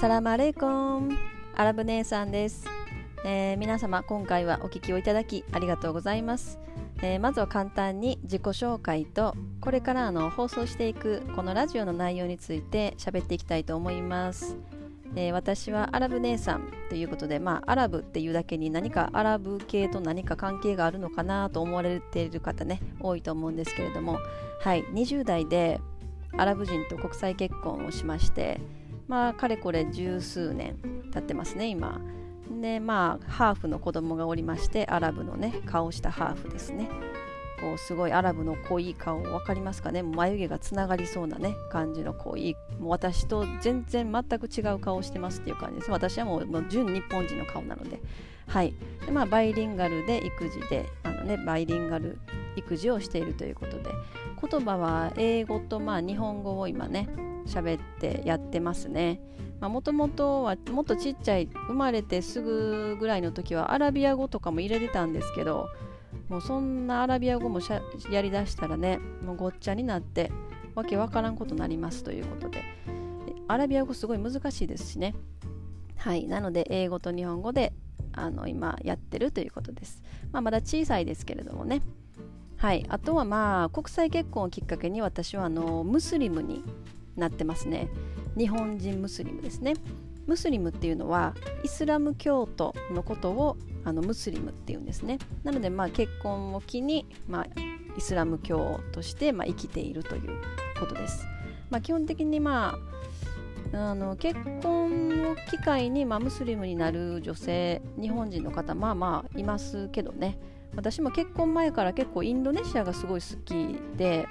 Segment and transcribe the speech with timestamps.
[0.00, 1.10] サラマレイコン。
[1.54, 2.64] アラブ姉さんです、
[3.22, 6.58] えー、皆様今回はお聞きをいただきありがとうございます、
[7.02, 14.56] えー、まずは簡単に自己紹介とこれからの放送していくこのラジオの内容について喋っていきたいと思います、
[15.16, 24.18] えー、私はアラブ姉さんということで、まあ、アラブっていうだけに何かアラブ系と何か関係があるのかなと思われている方ね多いと思うんですけれども。
[24.62, 25.78] はい20代で
[26.36, 28.60] アラブ人と国際結婚をしまして
[29.10, 30.76] まあかれこれ十数年
[31.12, 32.00] 経ってますね今。
[32.60, 36.88] でまあハーフの子供がおりましてアラブのね顔したハーフですね。
[37.60, 45.90] こうすごいアラブの濃い顔分かりますかね眉毛がつながりそうなね感じの濃いもう私と全然全く違う顔してますっていう感じです。
[45.90, 48.00] 私はもうもう純日本人の顔なので。
[48.46, 48.74] はい。
[49.04, 52.20] でまあバイリンガルで育児であのねバイリンガル
[52.54, 53.90] 育児をしているということで。
[54.40, 57.08] 言葉は英語とまあ日本語を今ね
[57.46, 59.20] 喋ってやってますね。
[59.60, 65.68] もともとはもっとちっちゃい生まれてすぐぐらいの時はアラビア語とかも入れてたんですけど
[66.30, 67.60] もうそんなアラビア語も
[68.10, 70.32] やりだしたらねもうごっちゃになって
[70.74, 72.62] わけわからんことになりますということで。
[73.50, 75.12] アラビア語すごい難しいですしね。
[75.96, 77.72] はいなので英語と日本語で
[78.12, 80.02] あの今やってるということです、
[80.32, 81.82] まあ、まだ小さいですけれどもね。
[82.56, 86.62] はいあとはまあ国際結婚をきっかけに私はあのムスリムに
[87.20, 87.88] なってますね。
[88.36, 89.74] 日本人ムスリムですね。
[90.26, 95.18] ムスリムっていうのはイスラム教徒のことをあのムスリムっていうんですね。
[95.42, 97.46] なのでまあ結婚を機に、まあ、
[97.96, 100.40] イスラム教として、まあ、生きているという
[100.78, 101.26] ことです、
[101.70, 102.78] まあ、基本的にま
[103.72, 110.38] ああの結婚を機会に、まあ、ムスリムになる女性日本人の方まあまあいますけどね。
[110.76, 114.28] 私も結婚前から結構インドネシアがすごい好きで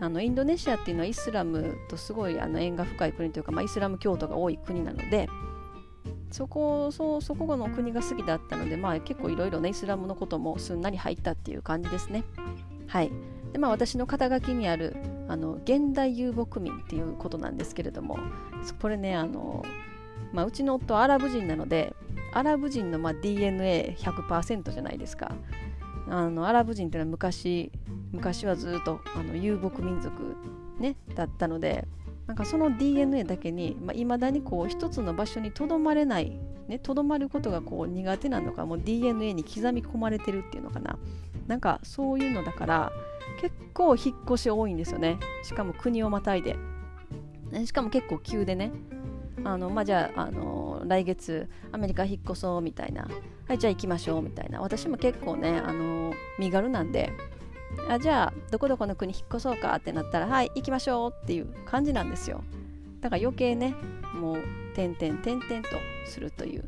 [0.00, 5.28] あのインドネシアっていうのはイスラムとすごいあの縁が深い国というか、まあ、イスラム教徒が多い国なので
[6.30, 12.24] そこそそこの国が好きだったので、まあ、結構いろいろねイスラムのこともすんなり入ったっていう感じですね。
[12.88, 13.10] はい
[13.52, 14.96] でまあ、私の肩書きにある
[15.28, 18.18] あの現代遊牧民っていうことなんですけれども
[18.80, 19.64] これねあの、
[20.32, 21.94] まあ、うちの夫はアラブ人なので
[22.32, 25.32] アラブ人のまあ DNA100% じゃないですか
[26.08, 27.70] あのアラブ人っていうのは昔
[28.12, 30.36] 昔はずっとあの遊牧民族、
[30.78, 31.86] ね、だったので
[32.26, 36.38] なんかその DNA だけにいまあ、未だにこう一つの場所にとどまれない
[36.82, 40.98] とど、まることがこう苦手なのかもう DNA に刻み込まれてるっていうのかな。
[41.46, 42.92] なんかそういうのだから
[43.40, 45.18] 結構引っ越し多いんですよね。
[45.44, 46.56] しかも国をまたいで。
[47.64, 48.72] しかも結構急でね。
[49.44, 53.08] あのまあ、じゃあ、あの来月アメリカ引っ越そうみたいな
[53.48, 54.60] はいじゃあ行きましょうみたいな。
[54.60, 57.12] 私も結構ね、あの身軽なんで
[57.88, 62.42] あじゃあどこどこの国引っ越そうかってなったらはい行きましょうっていう感じなんですよ。
[63.00, 63.74] だから余計ね
[64.14, 64.42] もう
[64.74, 65.68] 点々点々と
[66.06, 66.64] するという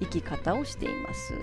[0.00, 1.34] 生き方をしています。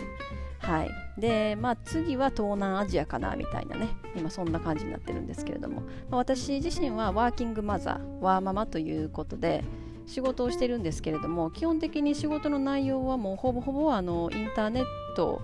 [0.60, 0.92] はい。
[1.20, 3.90] でまあ次は東南アジアかなみたいなね。
[4.16, 9.64] 今そんな感じになってるんですけれども、ま、私自身はワーキングマザーワーママということで
[10.08, 14.86] 仕事をしてるんですけれども基本的に仕事の内容はもうほぼほぼあのインターネッ
[15.16, 15.42] ト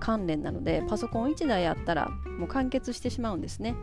[0.00, 3.74] 関連なのでパソコン1台あったらもう完結してしまうんですね。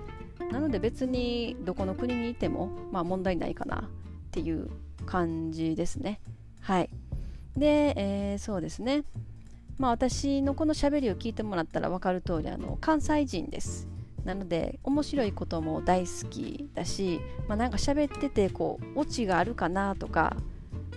[0.51, 3.81] なので別にどこの国にいても、まあ、問題ないかなっ
[4.31, 4.69] ていう
[5.05, 6.19] 感じですね。
[6.61, 6.89] はい。
[7.55, 9.03] で、えー、そうですね。
[9.77, 13.87] まあ私のこの喋りを聞いてもらったら分かる通りあり関西人です。
[14.25, 20.35] なので面白いことも大好きだし、まあ、なんか喋っててこうオチがあるかなとか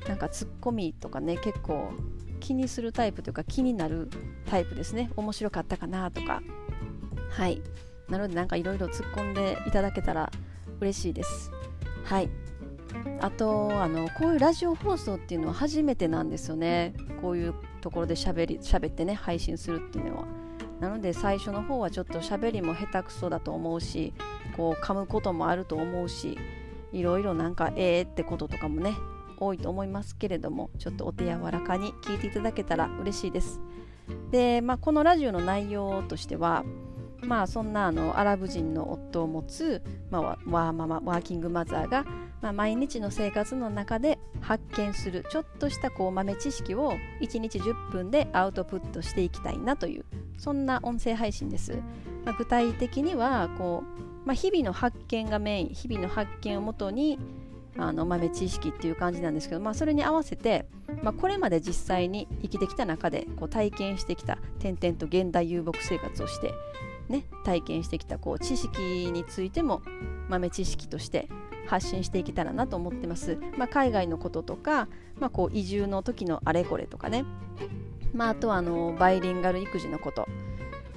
[0.09, 1.93] なんかツッコミとかね結構
[2.41, 4.10] 気にするタイプというか気になる
[4.47, 5.10] タイプですね。
[5.16, 6.43] 面白かったかなとか。
[7.31, 7.62] はい。
[8.09, 10.31] なのでなんかいろいろ突っ込んでいただけたら
[10.81, 11.53] 嬉しいです。
[12.04, 12.28] はい。
[13.21, 16.94] あとあのこういうラジオ放送っていうのは初めてなんですよね。
[17.22, 20.25] こういうところで喋り喋ってね配信するっていうのは。
[20.82, 24.12] なので最初の方はちょっと喋りも下手くそだと思うし
[24.56, 26.36] こう噛むこともあると思うし
[26.92, 28.97] いろいろなんかええ、ってこととかもね
[29.39, 33.60] 多いと思いますけれどもちょっとお手柔らかに聞いていただけたら嬉しいです。
[34.33, 36.65] で、まあ、このラジオの内容としては
[37.21, 42.04] まあそんなあのアラブ人の夫を持つ、まあ、ワーママワーキングマザーが、
[42.41, 50.04] まあ、毎日の生活の中で発見するちょっとしたこう豆知識を1日10分でアウトプットしていきたいなという
[50.42, 51.80] そんな音声配信です、
[52.24, 53.84] まあ、具体的にはこ
[54.24, 57.21] う、まあ、日々の発見がメイン日々の発見をもとに
[57.78, 60.66] あの豆知識っていう感じなんですけど、まあ、それに合わせて、
[61.00, 66.53] まあ、これまで実際に生きてきた中でこう体験してきた点々と現代遊牧生活をして、
[67.09, 69.80] ね、体験してきたこう知識についても
[70.28, 71.28] 豆知識として
[71.68, 74.89] 発信していけたらなと思ってます、まあ、海外のこととか、
[75.21, 77.24] まあ、こう移住の時のあれこれとかね、
[78.12, 80.28] まあ、あとはあのバイリンガル育児のこと。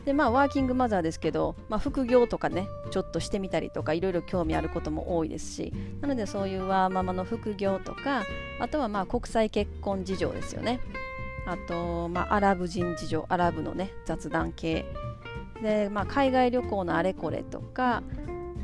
[0.05, 8.23] でまあワーキングマザーですけど、まあ、副業とかねちょっとしてみたりとかいろいろ興味あることも多いですしなのでそういうワーママの副業とか
[8.59, 10.79] あとはまあ国際結婚事情ですよね。
[11.47, 14.85] あと、まあ、アラブ人事情アラブのね雑談系。
[15.61, 18.03] で、まあ、海外旅行のあれこれとか、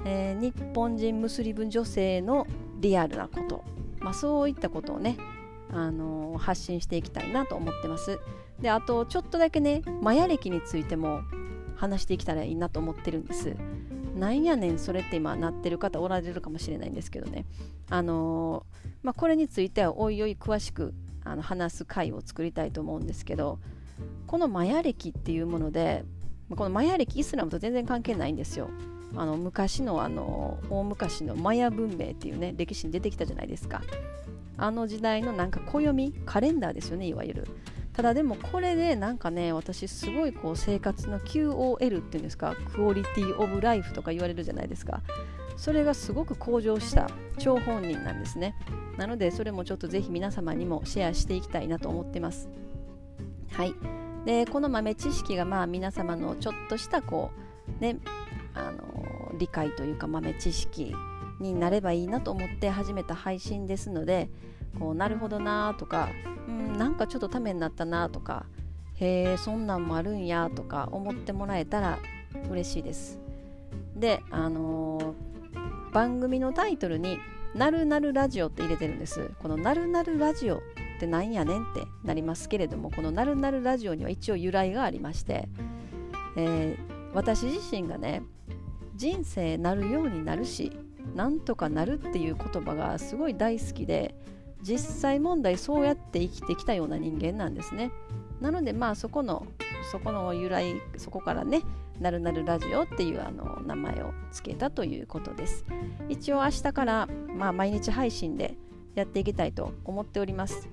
[0.05, 2.47] えー、日本人ムスリム女性の
[2.79, 3.63] リアルなこと、
[3.99, 5.17] まあ、そういったことをね、
[5.71, 8.19] あの、発信していきたいなと思ってます。
[8.61, 11.21] であとちょっとだけねマヤ歴についても
[11.75, 13.55] 話していけたらいいなと思ってるんです。
[14.15, 17.45] なんやねんそれって今なってる方おられるかもしれないんですけどね。
[17.89, 20.93] あのー、まあ、これについてはおいおい詳しく
[21.23, 23.59] あの話す回を作りたいと思うんですけど
[24.27, 26.03] このマヤ歴っていうもので
[26.55, 28.69] このマヤ歴イスラムと全然関係ないんですよ。
[29.15, 33.81] あの昔のあの大昔のマヤ文明っていうね歴史に出てきたじゃないですか。
[34.57, 37.47] あの時代のなんか暦カレンダーですよねいわゆる。
[37.93, 45.01] ただでもこれでなんかね私すごいこう生活の QOL っていうんですかクオリティオブライフとか言われるじゃないですか。
[45.57, 48.55] それがすごく向上した張本人なんですね。
[48.97, 52.49] なのでそれもちょっとぜひ皆様にもシェアしていきたいなと思ってます。
[53.51, 53.75] はい。
[54.25, 57.31] でこの豆知識がまあ皆様のちょっとしたこ
[57.79, 57.97] うね
[58.53, 60.95] あの理解というか豆知識
[61.39, 64.29] になればいいなと思って始めた配信ですので
[64.79, 66.09] こうなるほどなとか、
[66.47, 68.45] うん、なんかちょっとためになったなとか
[68.95, 71.99] へえそんなんもあるんやとか思ってもらえたら
[72.49, 73.19] 嬉しいです。
[73.95, 77.17] であのー、番組のタイトルに
[77.53, 79.31] 「なるなるラジオ」って入れてるんです。
[79.39, 80.61] この「なるなるラジオ」っ
[80.99, 85.49] てなんやねんってなりますけれどもこの「なるなるラジオ」には一応由来がありまして、
[86.37, 88.21] えー、私自身がね
[88.95, 90.71] 人生なるようになるし
[91.15, 94.15] なんとかなるっていう言葉がすごい大好きで
[94.61, 97.91] 実際問題そうやって生きてきたような人間なんですね。
[98.39, 99.45] なのでまあそこの
[99.91, 101.61] そこの由来そこからね
[101.99, 105.65] なるなるラジオっていうあの名前を付けたということです。
[106.09, 108.55] 一応明日からまあ毎日配信で
[108.95, 110.69] やっていきたいと思っております。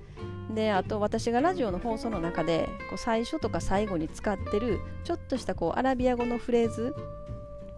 [0.53, 6.95] であと私がラジオの放送の中でこう最初とか最後に使ってるちょっとしたこうアラビア語のフレーズ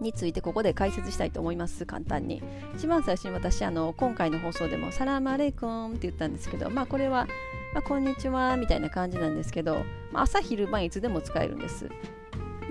[0.02, 2.42] についてここで解説したいと思います簡単に
[2.74, 7.26] 一番最初に私あの今回の放送でも「サラマレイコン」って言ったんですけどまあこれは、
[7.74, 11.88] まあ、こんにちはみたいな感じなんですけど、まあ、朝昼晩いつでも使えるんです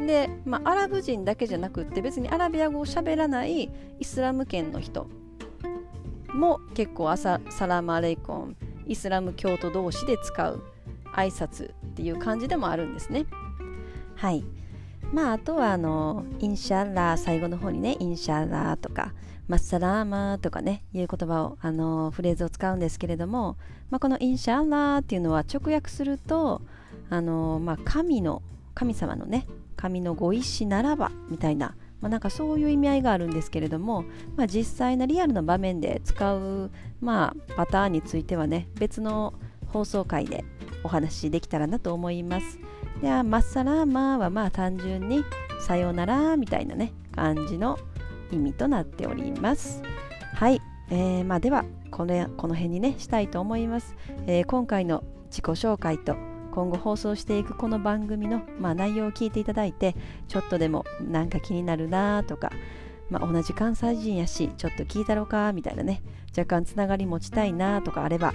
[0.06, 5.08] で、まあ、アラブ人だけじゃなくって別にアラビア語を喋らないイスラム圏の人
[6.34, 8.56] も結構朝サラマレイコン
[8.88, 10.62] イスラム教徒同士で使う
[11.14, 13.26] 挨拶っていう感じでもあるんですね。
[14.16, 14.44] はい。
[15.12, 19.14] まあ、あとはあの、インシャッラー、最後の方にね、インシャッラーとか、
[19.48, 23.58] マッサラーマーとかね、いう言葉を、あの、フレーズを使うんですけれども、
[23.90, 26.62] まあ、このインシャッラーっていうのは直訳すると、
[27.10, 28.42] あの、まあ、神の、
[28.74, 34.06] 神様のね、神のご意志ならば、みたいな、まあ、なんかそういう意味合いがあるんですけれども、
[34.36, 39.34] まあ、実際のリアルな場面で使う、まあ、パターンについてはね別の
[39.68, 40.44] 放送回で
[40.84, 42.60] お話しできたらなと思います。
[43.02, 45.24] ではマッサラーマーはまあ単純に
[45.60, 47.80] さようならみたいなね感じの
[48.32, 49.82] 意味となっております。
[50.36, 56.16] はい、えー、まあ、ではこのこの辺にねしたいと思います、えー、今回の自己紹介と
[56.52, 59.96] 今後放送していくこの番組の、まあ、内容を聞いていただいて
[60.28, 62.52] ちょっとでもなんか気になるなとか、
[63.10, 66.02] まあ、同じ関西人やしちょっと聞いたろかみたいなね
[66.36, 68.34] 若干つながり持ちたいなとかあれば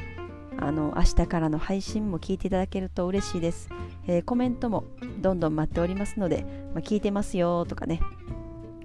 [0.58, 3.68] あの明日からの配信も聞いていただけると嬉しいです、
[4.06, 4.84] えー、コメントも
[5.18, 6.44] どんどん待っておりますので、
[6.75, 8.00] まあ、聞いてますよとかね。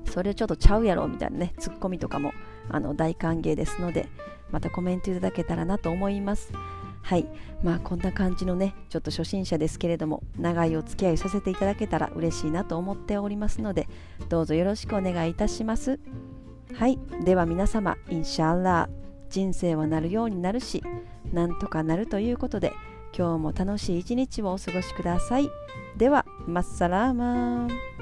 [0.09, 2.33] それちょっとちゃうやろみたいなねツッコミとかも
[2.69, 4.09] あの大歓迎ですので
[4.51, 6.51] またコメントいただけたらなと思います。
[7.01, 7.25] はい。
[7.63, 13.87] まあこんな感じのねちょっと初心者ですけれども長いお付き合いさせていただけたら嬉しいなと思っておりますので
[14.29, 15.99] どうぞよろしくお願いいたします。
[16.75, 16.99] はい。
[17.23, 19.01] では皆様インシャアラー。
[19.31, 20.83] 人生はなるようになるし
[21.31, 22.73] なんとかなるということで
[23.17, 25.50] 今日も楽しい一日をお過ごしください。
[25.97, 28.00] ではマッサラーマン。